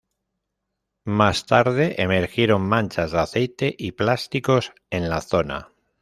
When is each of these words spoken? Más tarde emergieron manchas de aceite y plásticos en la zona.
Más 1.05 1.45
tarde 1.45 2.01
emergieron 2.01 2.63
manchas 2.63 3.11
de 3.11 3.19
aceite 3.19 3.75
y 3.77 3.91
plásticos 3.91 4.73
en 4.89 5.09
la 5.11 5.21
zona. 5.21 5.69